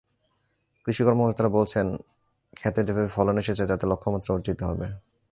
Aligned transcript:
কৃষি 0.85 1.03
কর্মকর্তারা 1.03 1.49
বলছেন, 1.49 1.85
খেতে 2.57 2.81
যেভাবে 2.83 3.07
ফলন 3.07 3.35
এসেছে, 3.37 3.63
তাতে 3.65 3.85
লক্ষ্যমাত্রা 3.87 4.31
অর্জিত 4.33 4.59
হবে। 4.63 4.87